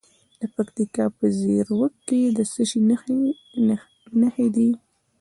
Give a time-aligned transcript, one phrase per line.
[0.39, 2.79] د پکتیکا په زیروک کې د څه شي
[4.19, 4.69] نښې دي؟